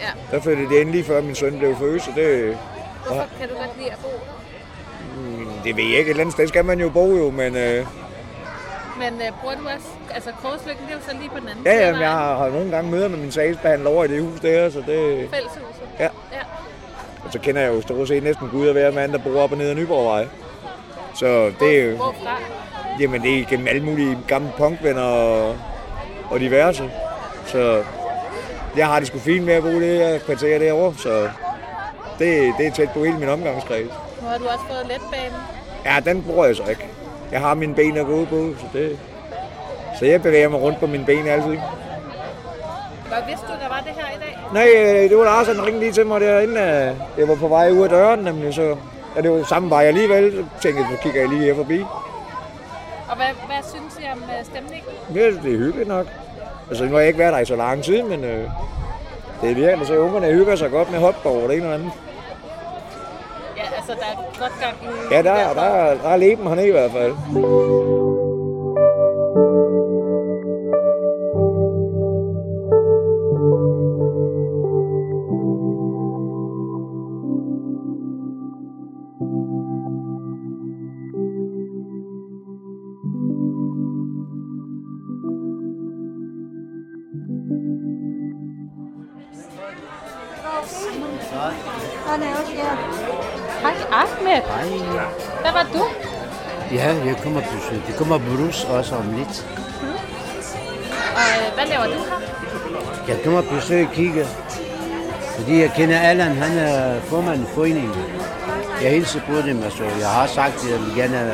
Ja. 0.00 0.36
Der 0.36 0.42
flyttede 0.42 0.68
det 0.68 0.80
ind 0.80 0.90
lige 0.90 1.04
før 1.04 1.20
min 1.22 1.34
søn 1.34 1.58
blev 1.58 1.76
født, 1.76 2.02
så 2.02 2.10
det, 2.16 2.58
Hvorfor 3.06 3.26
kan 3.40 3.48
du 3.48 3.54
godt 3.54 3.78
lide 3.78 3.90
at 3.90 3.98
bo 4.02 4.08
der? 4.08 4.34
det 5.64 5.76
ved 5.76 5.84
jeg 5.84 5.98
ikke. 5.98 6.08
Et 6.08 6.10
eller 6.10 6.20
andet 6.20 6.32
sted 6.32 6.48
skal 6.48 6.64
man 6.64 6.80
jo 6.80 6.88
bo 6.88 7.16
jo, 7.16 7.30
men 7.30 7.56
øh, 7.56 7.86
Men 8.98 9.12
øh, 9.14 9.32
bruger 9.40 9.54
du 9.54 9.64
også... 9.74 9.88
Altså, 10.14 10.30
Korslykken, 10.42 10.84
det 10.86 10.92
er 10.92 10.96
jo 10.96 11.02
så 11.08 11.16
lige 11.20 11.30
på 11.30 11.40
den 11.40 11.48
anden 11.48 11.64
ja, 11.64 11.86
ja, 11.86 11.92
men 11.92 12.00
jeg 12.00 12.10
har, 12.10 12.36
har 12.36 12.48
nogle 12.48 12.70
gange 12.70 12.90
møder 12.90 13.08
med 13.08 13.18
min 13.18 13.32
sagsbehandler 13.32 13.90
over 13.90 14.04
i 14.04 14.08
det 14.08 14.22
hus 14.22 14.40
der, 14.40 14.70
så 14.70 14.78
det, 14.78 15.28
Fælleshuset. 15.34 15.82
Ja. 15.98 16.04
ja. 16.04 16.42
og 17.24 17.32
så 17.32 17.38
kender 17.38 17.60
jeg 17.60 17.74
jo 17.74 17.80
stort 17.80 18.08
set 18.08 18.22
næsten 18.22 18.48
Gud 18.48 18.66
og 18.66 18.72
hver 18.72 18.90
mand, 18.92 19.12
der 19.12 19.18
bor 19.18 19.40
op 19.40 19.52
og 19.52 19.58
ned 19.58 19.68
ad 19.70 19.74
Nyborgvej. 19.74 20.26
Så 21.14 21.52
det 21.60 21.80
er 21.80 21.84
jo, 21.84 21.96
Hvorfra? 21.96 22.38
Jamen, 23.00 23.22
det 23.22 23.38
er 23.40 23.44
gennem 23.44 23.68
alle 23.68 23.82
mulige 23.84 24.18
gamle 24.28 24.50
punkvenner 24.58 25.02
og, 25.02 25.56
og 26.30 26.40
diverse. 26.40 26.90
Så 27.46 27.82
jeg 28.76 28.86
har 28.86 28.98
det 28.98 29.08
sgu 29.08 29.18
fint 29.18 29.44
med 29.44 29.54
at 29.54 29.62
bo 29.62 29.68
det 29.80 29.98
her 29.98 30.18
kvarter 30.18 30.58
derovre, 30.58 30.94
så 30.98 31.28
det, 32.18 32.52
det 32.58 32.66
er 32.66 32.70
tæt 32.70 32.90
på 32.90 33.04
hele 33.04 33.18
min 33.18 33.28
omgangskreds. 33.28 33.88
Nu 34.22 34.28
har 34.28 34.38
du 34.38 34.44
også 34.44 34.64
fået 34.70 34.86
letbanen. 34.88 35.38
Ja, 35.84 36.00
den 36.10 36.22
bruger 36.22 36.44
jeg 36.46 36.56
så 36.56 36.62
ikke. 36.70 36.86
Jeg 37.32 37.40
har 37.40 37.54
mine 37.54 37.74
ben 37.74 37.96
at 37.96 38.06
gå 38.06 38.24
på, 38.24 38.48
så 38.60 38.66
det... 38.72 38.98
Så 39.98 40.04
jeg 40.06 40.22
bevæger 40.22 40.48
mig 40.48 40.60
rundt 40.60 40.80
på 40.80 40.86
mine 40.86 41.04
ben 41.04 41.26
altid. 41.26 41.48
Hvad 43.08 43.18
vidste 43.28 43.46
du, 43.46 43.52
der 43.62 43.68
var 43.68 43.82
det 43.86 43.92
her 43.94 44.16
i 44.16 44.20
dag? 44.20 44.38
Nej, 44.52 44.68
øh, 45.04 45.10
det 45.10 45.18
var 45.18 45.24
Lars, 45.24 45.46
han 45.46 45.62
ringede 45.66 45.80
lige 45.80 45.92
til 45.92 46.06
mig 46.06 46.20
derinde. 46.20 46.60
øh, 46.60 47.18
Jeg 47.20 47.28
var 47.28 47.34
på 47.34 47.48
vej 47.48 47.70
ud 47.70 47.82
af 47.82 47.88
døren, 47.88 48.20
nemlig, 48.20 48.54
så... 48.54 48.76
Ja, 49.16 49.20
det 49.22 49.30
var 49.30 49.44
samme 49.44 49.70
vej 49.70 49.84
alligevel. 49.84 50.32
Så 50.32 50.62
tænkte 50.62 50.82
jeg, 50.82 50.88
så 50.96 51.02
kigger 51.02 51.20
jeg 51.20 51.28
lige 51.28 51.44
her 51.44 51.54
forbi. 51.54 51.80
Og 53.10 53.16
hvad, 53.16 53.26
hvad 53.46 53.56
synes 53.74 53.98
I 54.00 54.02
om 54.12 54.18
øh, 54.22 54.44
stemningen? 54.44 54.90
Ja, 55.14 55.20
det 55.26 55.54
er 55.54 55.58
hyggeligt 55.58 55.88
nok. 55.88 56.06
Altså, 56.68 56.84
nu 56.84 56.90
har 56.92 56.98
jeg 56.98 57.06
ikke 57.08 57.18
været 57.18 57.32
der 57.32 57.38
i 57.38 57.44
så 57.44 57.56
lang 57.56 57.84
tid, 57.84 58.02
men 58.02 58.24
øh, 58.24 58.48
det 59.42 59.50
er 59.50 59.54
virkelig, 59.54 59.86
så 59.86 59.96
ungerne 59.98 60.26
hygger 60.32 60.56
sig 60.56 60.70
godt 60.70 60.90
med 60.90 60.98
hopborg 60.98 61.42
og 61.42 61.48
det 61.48 61.56
ene 61.56 61.68
og 61.68 61.74
andet. 61.74 61.90
Ja, 63.56 63.62
altså, 63.76 63.92
der 63.92 64.06
er 64.12 64.40
godt 64.40 64.52
gang 64.60 64.74
i... 64.82 65.14
Ja, 65.14 65.22
der, 65.22 65.32
er- 65.32 65.54
der, 65.54 65.62
er- 65.62 65.94
der 66.02 66.08
er 66.08 66.16
leben 66.16 66.46
hernede 66.46 66.68
i 66.68 66.70
hvert 66.70 66.90
fald. 66.90 67.12
Var 95.54 95.66
du? 95.72 95.84
Ja, 96.74 96.94
jeg 97.06 97.16
kommer 97.22 97.40
på 97.40 97.46
besøg. 97.56 97.82
Det 97.86 97.96
kommer 97.96 98.18
Bruce 98.18 98.68
også 98.68 98.96
om 98.96 99.12
lidt. 99.18 99.46
Og 101.16 101.20
øh, 101.20 101.54
hvad 101.54 101.66
laver 101.66 101.84
du 101.84 101.90
her? 101.90 102.20
Jeg 103.08 103.16
kommer 103.24 103.42
på 103.42 103.54
besøg 103.54 103.86
og 103.86 103.92
kigge. 103.92 104.26
Fordi 105.38 105.60
jeg 105.60 105.72
kender 105.76 105.98
Allan, 105.98 106.36
han 106.36 106.58
er 106.58 107.00
formand 107.00 107.42
i 107.42 107.46
foreningen. 107.54 107.94
Jeg 108.82 108.90
hilser 108.90 109.20
på 109.20 109.36
dem, 109.48 109.62
altså. 109.62 109.84
Jeg 109.84 110.08
har 110.08 110.26
sagt, 110.26 110.54
at 110.64 110.70
jeg 110.70 110.80
vil 110.80 110.94
gerne 110.96 111.32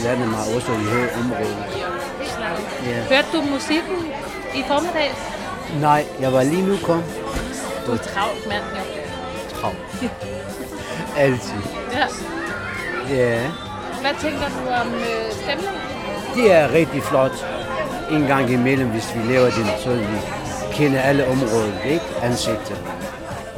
blande 0.00 0.26
mig 0.26 0.38
også 0.56 0.72
i 0.72 0.84
her 0.94 1.08
område. 1.20 1.56
Ja. 2.86 3.02
Hørte 3.14 3.28
du 3.32 3.42
musikken 3.42 3.96
i 4.54 4.62
formiddag? 4.68 5.14
Nej, 5.80 6.04
jeg 6.20 6.32
var 6.32 6.42
lige 6.42 6.66
nu 6.66 6.76
kom. 6.82 7.02
Du 7.86 7.92
er 7.92 7.96
travlt 7.96 8.46
mand, 8.48 8.62
jo. 8.76 8.82
Travlt. 9.60 9.78
Altid. 11.16 11.60
Ja. 11.92 12.06
Ja, 13.12 13.50
Hvad 14.00 14.14
tænker 14.20 14.48
du 14.48 14.68
om 14.80 14.94
øh, 14.94 15.32
stemningen? 15.32 15.80
det 16.34 16.52
er 16.52 16.72
rigtig 16.72 17.02
flot. 17.02 17.46
En 18.10 18.22
gang 18.26 18.50
imellem, 18.50 18.88
hvis 18.88 19.14
vi 19.16 19.32
laver 19.32 19.44
det, 19.44 19.66
så 19.84 19.94
vi 19.94 20.04
kender 20.72 21.00
alle 21.00 21.26
områder, 21.26 21.82
ikke? 21.84 22.04
Ansigter. 22.22 22.76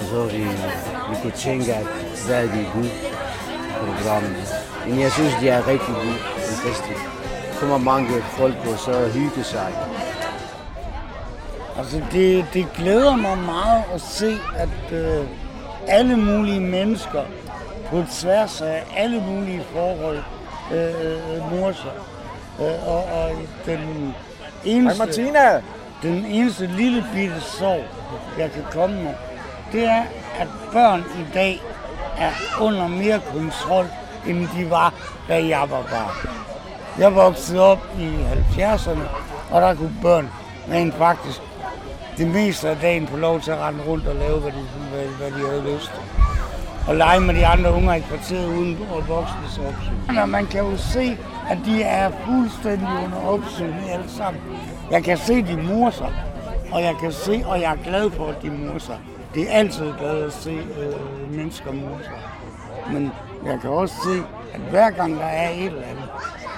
Og 0.00 0.04
så 0.04 0.24
vi, 0.26 0.42
vi 1.10 1.16
kunne 1.22 1.32
tænke, 1.32 1.74
at 1.74 1.86
hvad 2.26 2.36
er 2.36 2.52
det 2.52 2.66
gode 2.74 2.90
programmer. 3.78 4.28
Men 4.88 5.00
jeg 5.00 5.12
synes, 5.12 5.32
det 5.40 5.48
er 5.50 5.68
rigtig 5.68 5.94
godt. 5.94 6.20
Fantastisk. 6.36 7.00
Der 7.52 7.60
kommer 7.60 7.78
mange 7.78 8.08
folk 8.22 8.54
og 8.72 8.78
så 8.78 9.08
hygge 9.14 9.44
sig. 9.44 9.72
Altså, 11.78 12.00
det, 12.12 12.46
det 12.54 12.66
glæder 12.76 13.16
mig 13.16 13.38
meget 13.38 13.82
at 13.94 14.00
se, 14.00 14.38
at 14.56 14.92
øh, 14.98 15.26
alle 15.88 16.16
mulige 16.16 16.60
mennesker 16.60 17.20
på 17.90 18.04
tværs 18.12 18.60
af 18.60 18.84
alle 18.96 19.20
mulige 19.20 19.62
forhold 19.72 20.18
øh, 20.72 20.78
øh, 20.78 21.52
morer 21.52 21.72
sig. 21.72 21.92
Øh, 22.60 22.88
og, 22.88 23.04
og 23.04 23.30
den 23.66 24.14
eneste, 24.64 24.98
Hej 24.98 25.06
Martina! 25.06 25.62
den 26.02 26.24
eneste 26.24 26.66
lille 26.66 27.04
bitte 27.14 27.40
sorg, 27.40 27.84
jeg 28.38 28.52
kan 28.52 28.62
komme 28.72 29.02
med, 29.02 29.14
det 29.72 29.84
er, 29.84 30.02
at 30.38 30.48
børn 30.72 31.00
i 31.00 31.34
dag 31.34 31.62
er 32.18 32.30
under 32.60 32.88
mere 32.88 33.20
kontrol, 33.32 33.86
end 34.26 34.48
de 34.56 34.70
var, 34.70 34.94
da 35.28 35.46
jeg 35.46 35.60
var 35.60 35.82
barn. 35.82 36.28
Jeg 36.98 37.14
voksede 37.14 37.60
op 37.60 37.86
i 37.98 38.08
70'erne, 38.58 39.02
og 39.50 39.62
der 39.62 39.74
kunne 39.74 39.96
børn 40.02 40.30
rent 40.70 40.94
faktisk 40.94 41.40
det 42.16 42.28
meste 42.28 42.68
af 42.68 42.76
dagen 42.76 43.08
få 43.08 43.16
lov 43.16 43.40
til 43.40 43.50
at 43.50 43.58
rende 43.58 43.84
rundt 43.86 44.06
og 44.06 44.14
lave, 44.14 44.40
hvad 44.40 44.52
de, 44.52 44.66
hvad, 44.92 45.06
hvad 45.06 45.40
de 45.40 45.46
havde 45.48 45.74
lyst 45.74 45.90
til. 45.94 46.23
Og 46.88 46.94
lege 46.96 47.20
med 47.20 47.34
de 47.34 47.46
andre 47.46 47.72
unger 47.72 47.94
i 47.94 48.00
kvarteret 48.00 48.46
uden 48.46 48.78
voksnes 49.08 49.58
opsyn. 49.58 50.16
Og 50.16 50.28
man 50.28 50.46
kan 50.46 50.60
jo 50.60 50.76
se, 50.76 51.18
at 51.50 51.58
de 51.64 51.82
er 51.82 52.10
fuldstændig 52.26 52.88
under 53.04 53.20
opsyn 53.26 53.72
alle 53.92 54.10
sammen. 54.10 54.42
Jeg 54.90 55.04
kan 55.04 55.18
se, 55.18 55.42
de 55.42 55.56
morer 55.56 55.90
sig, 55.90 56.12
og 56.72 56.82
jeg 56.82 56.94
kan 57.00 57.12
se, 57.12 57.42
og 57.46 57.60
jeg 57.60 57.72
er 57.72 57.84
glad 57.84 58.10
for, 58.10 58.26
at 58.26 58.42
de 58.42 58.50
morer 58.50 58.78
sig. 58.78 58.98
det 59.34 59.42
er 59.42 59.52
altid 59.52 59.92
glad 59.98 60.22
at 60.22 60.32
se 60.32 60.50
øh, 60.50 61.36
mennesker 61.36 61.70
sig. 62.02 62.20
Men 62.92 63.12
jeg 63.46 63.58
kan 63.60 63.70
også 63.70 63.94
se, 63.94 64.22
at 64.54 64.60
hver 64.60 64.90
gang 64.90 65.16
der 65.16 65.24
er 65.24 65.50
et 65.50 65.66
eller 65.66 65.82
andet, 65.82 66.08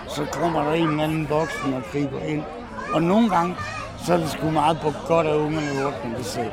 så 0.09 0.27
kommer 0.33 0.65
der 0.65 0.73
en 0.73 0.89
eller 0.89 1.05
anden 1.05 1.31
voksen 1.31 1.75
og 1.75 1.83
griber 1.93 2.21
ind. 2.21 2.43
Og 2.95 3.03
nogle 3.03 3.31
gange, 3.31 3.55
så 4.05 4.15
er 4.15 4.17
det 4.17 4.31
sgu 4.31 4.51
meget 4.51 4.79
på 4.81 4.93
godt 5.09 5.27
af 5.27 5.35
ungerne 5.35 5.81
i 5.81 5.85
8. 5.85 6.25
sæt. 6.25 6.53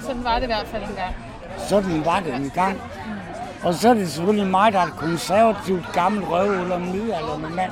Sådan 0.00 0.24
var 0.24 0.34
det 0.34 0.42
i 0.42 0.46
hvert 0.46 0.66
fald 0.66 0.82
en 0.82 0.94
gang. 0.96 1.29
Sådan 1.58 2.04
var 2.04 2.20
det 2.20 2.34
en 2.34 2.50
gang. 2.54 2.80
Og 3.62 3.74
så 3.74 3.88
er 3.88 3.94
det 3.94 4.10
selvfølgelig 4.10 4.50
mig, 4.50 4.72
der 4.72 4.78
er 4.78 4.86
et 4.86 4.96
konservativt 4.96 5.92
gammelt 5.92 6.28
røvhul 6.30 6.72
og 6.72 6.80
midaldrende 6.80 7.48
mand. 7.56 7.70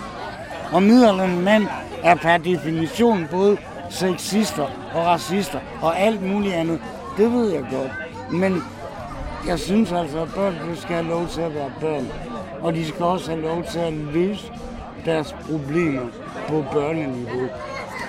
Og 0.73 0.83
midaldrende 0.83 1.43
mand 1.43 1.67
er 2.03 2.15
per 2.15 2.37
definition 2.37 3.29
både 3.31 3.57
sexister 3.91 4.67
og 4.95 5.07
racister 5.07 5.59
og 5.83 5.99
alt 5.99 6.23
muligt 6.23 6.55
andet. 6.55 6.81
Det 7.17 7.33
ved 7.33 7.53
jeg 7.53 7.63
godt. 7.71 7.93
Men 8.33 8.63
jeg 9.47 9.59
synes 9.59 9.93
altså, 9.93 10.23
at 10.23 10.35
børn 10.35 10.77
skal 10.77 10.95
have 10.97 11.09
lov 11.09 11.27
til 11.27 11.41
at 11.41 11.55
være 11.55 11.73
børn. 11.81 12.09
Og 12.61 12.75
de 12.75 12.89
skal 12.89 13.03
også 13.05 13.31
have 13.31 13.43
lov 13.43 13.65
til 13.65 13.79
at 13.79 13.93
løse 13.93 14.53
deres 15.05 15.37
problemer 15.51 16.07
på 16.49 16.65
børneniveau. 16.73 17.49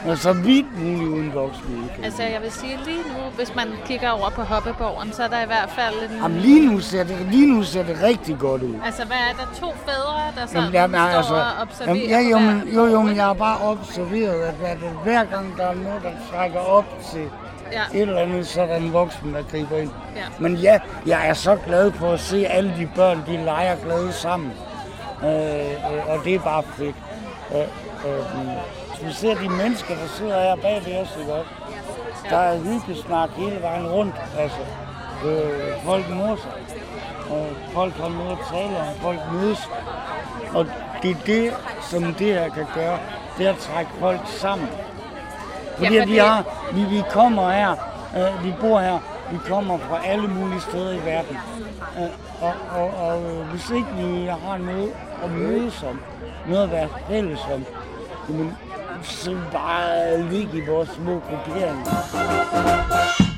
Og 0.08 0.18
så 0.18 0.34
vidt 0.34 0.80
muligt 0.80 1.10
uden 1.10 1.34
voksne. 1.34 1.90
Altså, 2.04 2.24
jeg 2.24 2.42
vil 2.42 2.52
sige 2.52 2.80
lige 2.86 2.98
nu, 2.98 3.30
hvis 3.36 3.56
man 3.56 3.68
kigger 3.86 4.10
over 4.10 4.30
på 4.30 4.42
Hoppeborgen, 4.42 5.14
så 5.14 5.24
er 5.24 5.28
der 5.28 5.42
i 5.44 5.46
hvert 5.46 5.70
fald 5.76 5.96
en... 6.12 6.18
Jamen, 6.22 6.38
lige 6.38 6.68
nu 6.72 6.80
ser 6.80 7.04
det, 7.04 7.18
lige 7.32 7.54
nu 7.54 7.64
ser 7.64 7.84
det 7.84 7.98
rigtig 8.04 8.38
godt 8.40 8.62
ud. 8.64 8.76
Altså, 8.86 9.06
hvad 9.06 9.18
er 9.18 9.34
der? 9.38 9.60
To 9.60 9.74
fædre, 9.86 10.22
der 10.36 10.48
så 10.48 10.58
Jamen, 10.58 10.74
jamen, 10.74 11.00
står 11.00 11.18
altså, 11.18 11.34
og 11.34 11.62
observerer? 11.62 11.96
jamen, 11.96 12.10
ja, 12.10 12.30
jo, 12.30 12.40
men, 12.40 12.74
jo, 12.76 12.86
jo, 12.86 13.02
men 13.02 13.16
jeg 13.16 13.26
har 13.26 13.34
bare 13.34 13.58
observeret, 13.62 14.42
at 14.42 14.54
hver, 14.54 14.76
hver 15.04 15.24
gang 15.26 15.58
der 15.58 15.66
er 15.68 15.76
noget, 15.76 16.02
der 16.04 16.12
trækker 16.32 16.60
op 16.60 16.86
til 17.12 17.30
Ja. 17.72 17.82
et 17.94 18.02
eller 18.02 18.20
andet, 18.22 18.48
så 18.48 18.62
er 18.62 18.66
der 18.66 18.76
en 18.76 18.94
voksen, 18.94 19.34
der 19.34 19.42
griber 19.52 19.78
ind. 19.78 19.90
Ja. 20.16 20.22
Men 20.40 20.56
ja, 20.56 20.80
jeg 21.06 21.28
er 21.30 21.34
så 21.34 21.56
glad 21.66 21.92
for 21.92 22.12
at 22.12 22.20
se 22.20 22.48
alle 22.48 22.74
de 22.78 22.90
børn, 22.96 23.24
de 23.28 23.38
leger 23.46 23.76
glade 23.86 24.14
sammen. 24.14 24.52
Øh, 25.24 25.30
øh, 25.30 26.10
og 26.10 26.20
det 26.26 26.36
er 26.36 26.40
bare 26.40 26.64
fedt. 26.64 26.96
Øh, 27.52 27.60
øh, 27.60 28.50
vi 29.04 29.14
ser 29.14 29.36
de 29.36 29.50
mennesker, 29.50 29.96
der 29.96 30.08
sidder 30.08 30.42
her 30.42 30.56
bag 30.56 30.82
ved 30.86 30.98
os, 30.98 31.18
ikke 31.20 31.34
også? 31.34 31.50
Der 32.30 32.38
er 32.38 32.60
hyggesnak 32.60 33.30
hele 33.30 33.62
vejen 33.62 33.88
rundt. 33.88 34.16
Altså, 34.38 34.58
øh, 35.26 35.84
folk 35.86 36.10
møder 36.10 36.36
sig. 36.36 36.52
Og 37.30 37.48
folk 37.74 37.94
har 37.94 38.10
noget 38.10 38.32
at 38.32 38.38
tale 38.52 38.78
om. 38.78 38.86
Folk 39.02 39.20
mødes. 39.34 39.70
Og 40.54 40.66
det 41.02 41.12
er 41.12 41.16
det, 41.26 41.54
som 41.82 42.04
det 42.14 42.28
her 42.28 42.50
kan 42.50 42.66
gøre. 42.76 43.00
Det 43.38 43.46
er 43.48 43.54
at 43.54 43.58
trække 43.58 43.92
folk 44.00 44.20
sammen. 44.26 44.68
Fordi 45.78 45.96
Ja, 45.96 46.06
vi, 46.06 46.18
har, 46.18 46.44
vi, 46.74 46.84
vi 46.84 47.04
kommer 47.10 47.52
her, 47.52 47.72
øh, 48.18 48.46
vi 48.46 48.54
bor 48.62 48.80
her, 48.80 49.00
vi 49.32 49.38
kommer 49.48 49.78
fra 49.78 50.06
alle 50.06 50.28
mulige 50.28 50.62
steder 50.62 50.92
i 50.92 51.06
verden. 51.06 51.38
Øh, 51.98 52.10
og 52.42 52.54
og, 52.76 52.94
og 53.08 53.24
øh, 53.24 53.48
hvis 53.50 53.70
ikke 53.70 53.88
vi 53.98 54.26
har 54.26 54.58
noget 54.58 54.92
at 55.24 55.32
mødes 55.32 55.84
om, 55.84 56.02
noget 56.48 56.64
at 56.64 56.72
være 56.72 56.88
fælles 57.08 57.40
om, 57.54 57.66
jamen, 58.30 58.58
så 59.04 59.38
bare 59.52 60.18
øh, 60.18 60.32
ligge 60.32 60.58
i 60.58 60.62
vores 60.68 60.90
små 60.90 61.22
grupperinger. 61.30 63.29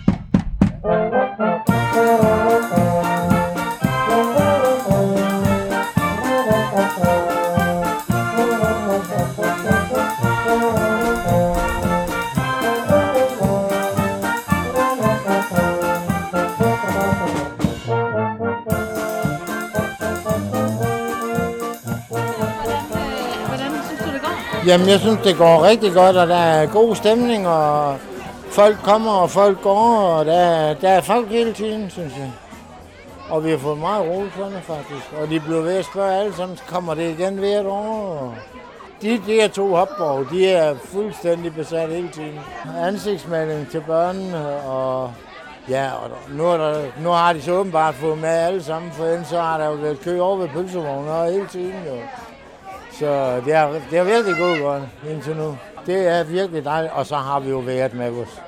Jamen, 24.71 24.89
jeg 24.89 24.99
synes, 24.99 25.19
det 25.23 25.37
går 25.37 25.63
rigtig 25.63 25.93
godt, 25.93 26.17
og 26.17 26.27
der 26.27 26.35
er 26.35 26.65
god 26.65 26.95
stemning, 26.95 27.47
og 27.47 27.97
folk 28.49 28.77
kommer, 28.83 29.11
og 29.11 29.29
folk 29.29 29.61
går, 29.61 29.97
og 29.97 30.25
der, 30.25 30.73
der 30.73 30.89
er 30.89 31.01
folk 31.01 31.29
hele 31.29 31.53
tiden, 31.53 31.89
synes 31.89 32.13
jeg. 32.17 32.31
Og 33.29 33.45
vi 33.45 33.49
har 33.49 33.57
fået 33.57 33.77
meget 33.77 34.09
roligt 34.09 34.33
for 34.33 34.43
det, 34.43 34.61
faktisk. 34.63 35.13
Og 35.21 35.29
de 35.29 35.39
bliver 35.39 35.61
ved 35.61 35.77
at 35.77 35.85
spørge 35.85 36.13
alle 36.13 36.35
sammen, 36.35 36.59
kommer 36.67 36.93
det 36.93 37.19
igen 37.19 37.37
hvert 37.37 37.65
år? 37.65 38.17
Og 38.21 38.33
De, 39.01 39.09
de 39.27 39.33
her 39.33 39.47
to 39.47 39.75
hopborg, 39.75 40.29
de 40.31 40.49
er 40.49 40.75
fuldstændig 40.83 41.55
besat 41.55 41.89
hele 41.89 42.09
tiden. 42.09 42.39
Ansigtsmaling 42.79 43.69
til 43.71 43.83
børnene, 43.87 44.61
og 44.61 45.11
ja, 45.69 45.89
og 46.03 46.09
nu, 46.29 46.45
er 46.45 46.57
der, 46.57 46.81
nu 47.03 47.09
har 47.09 47.33
de 47.33 47.41
så 47.41 47.51
åbenbart 47.51 47.95
fået 47.95 48.17
med 48.17 48.29
alle 48.29 48.63
sammen, 48.63 48.91
for 48.91 49.05
ellers 49.05 49.27
så 49.27 49.41
har 49.41 49.57
der 49.57 49.65
jo 49.65 49.73
været 49.73 50.01
kø 50.01 50.19
over 50.19 50.37
ved 50.37 50.47
pølsevognen 50.47 51.09
og 51.09 51.31
hele 51.31 51.47
tiden. 51.47 51.73
Jo. 51.87 51.95
Så 53.01 53.41
det 53.45 53.53
er, 53.53 53.79
det 53.89 53.99
er 53.99 54.03
virkelig 54.03 54.37
gået 54.37 54.59
godt 54.59 54.83
indtil 55.09 55.35
nu. 55.35 55.57
Det 55.85 56.07
er 56.07 56.23
virkelig 56.23 56.65
dejligt, 56.65 56.93
og 56.93 57.05
så 57.05 57.15
har 57.15 57.39
vi 57.39 57.49
jo 57.49 57.57
været 57.57 57.93
med 57.93 58.11
os. 58.11 58.41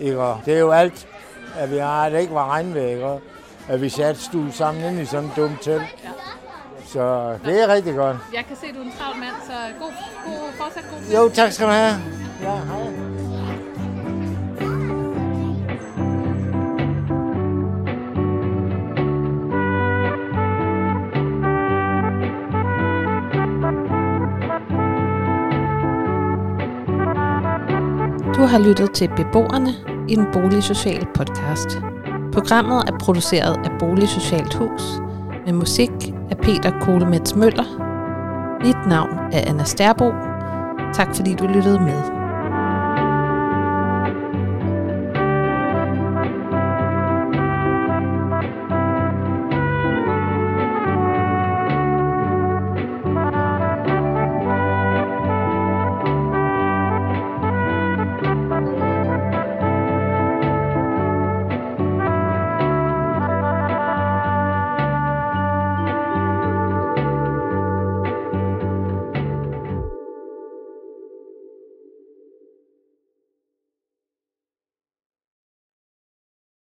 Ikke? 0.00 0.34
Det 0.44 0.54
er 0.54 0.58
jo 0.58 0.70
alt, 0.70 1.08
at 1.58 1.70
vi 1.70 1.78
har, 1.78 2.04
at 2.04 2.12
det 2.12 2.20
ikke 2.20 2.34
var 2.34 2.50
regnvejr, 2.50 2.88
ikke? 2.88 3.20
At 3.68 3.82
vi 3.82 3.88
satte 3.88 4.20
stue 4.20 4.52
sammen 4.52 4.84
ind 4.84 5.00
i 5.00 5.04
sådan 5.04 5.28
et 5.28 5.36
dumt 5.36 5.62
telt. 5.62 5.82
Så 6.86 7.34
det 7.44 7.62
er 7.62 7.68
rigtig 7.68 7.94
godt. 7.94 8.16
Jeg 8.34 8.44
kan 8.48 8.56
se, 8.56 8.66
at 8.66 8.74
du 8.74 8.80
er 8.80 8.84
en 8.84 8.92
travl 8.98 9.16
mand, 9.16 9.34
så 9.46 9.52
god, 9.80 9.92
god, 10.26 10.52
fortsat 10.58 10.84
god 10.90 11.00
tid. 11.06 11.14
Jo, 11.14 11.28
tak 11.28 11.52
skal 11.52 11.66
du 11.66 11.72
have. 11.72 11.94
Ja, 12.42 12.50
hej. 12.50 13.23
Du 28.44 28.48
har 28.48 28.58
lyttet 28.58 28.92
til 28.92 29.10
Beboerne 29.16 29.70
i 30.08 30.12
en 30.12 30.26
boligsocial 30.32 31.06
podcast. 31.14 31.78
Programmet 32.32 32.84
er 32.88 32.98
produceret 32.98 33.56
af 33.64 33.70
Boligsocialt 33.78 34.54
Hus 34.54 34.82
med 35.46 35.52
musik 35.52 35.90
af 36.30 36.36
Peter 36.36 36.80
Kolemets 36.80 37.36
Møller. 37.36 37.64
Mit 38.64 38.88
navn 38.88 39.10
er 39.32 39.50
Anna 39.50 39.64
Sterbo. 39.64 40.10
Tak 40.94 41.16
fordi 41.16 41.34
du 41.34 41.46
lyttede 41.46 41.80
med. 41.80 42.23